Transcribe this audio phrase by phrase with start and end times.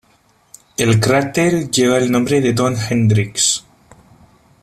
[0.77, 3.63] El cráter lleva el nombre de Don Hendrix.